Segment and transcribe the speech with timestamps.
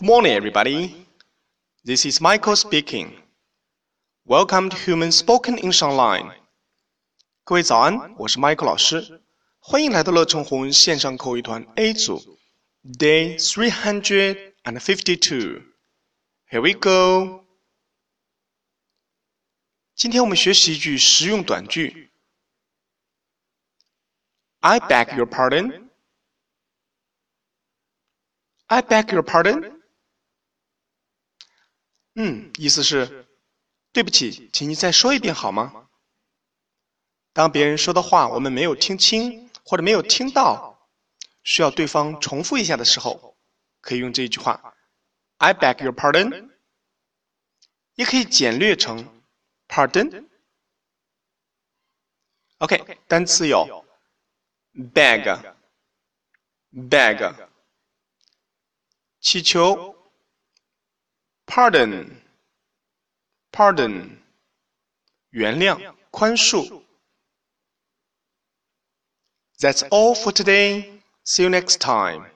[0.00, 1.06] Good morning, everybody.
[1.84, 3.12] This is Michael speaking.
[4.24, 6.34] Welcome to Human Spoken English Online.
[7.44, 9.22] 各位早安，我是 Michael 老师，
[9.58, 12.38] 欢迎来到乐成红线上口语团 A 组，
[12.84, 15.62] Day three hundred and fifty-two.
[16.50, 17.44] Here we go.
[19.94, 22.10] 今天我们学习一句实用短句。
[24.60, 25.88] I beg your pardon.
[28.66, 29.72] I beg your pardon.
[32.15, 33.25] 嗯，意思是
[33.91, 35.87] 对不起，请你再说一遍好吗？
[37.33, 40.89] 当别人说的话我们没有听清或者没有听到，
[41.43, 43.37] 需要对方重复一下的时候，
[43.79, 44.75] 可以用这一句话
[45.37, 46.49] ：I beg your pardon。
[47.95, 49.23] 也可以简略成
[49.67, 50.25] pardon。
[52.57, 53.85] OK，单词有
[54.73, 55.53] beg、
[56.73, 57.47] beg，
[59.19, 59.90] 祈求。
[61.60, 62.22] Pardon,
[63.52, 64.18] pardon，
[65.30, 66.82] 原谅、宽恕。
[69.58, 71.02] That's all for today.
[71.24, 72.30] See you next time.